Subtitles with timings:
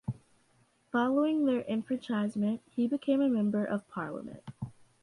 [0.91, 4.41] Following their enfranchisement, he became a Member of Parliament.